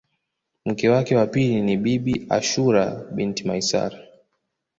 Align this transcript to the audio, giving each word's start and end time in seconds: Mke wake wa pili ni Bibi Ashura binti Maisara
Mke 0.65 0.89
wake 0.89 1.15
wa 1.15 1.25
pili 1.27 1.61
ni 1.61 1.77
Bibi 1.77 2.25
Ashura 2.29 2.95
binti 3.11 3.43
Maisara 3.43 3.97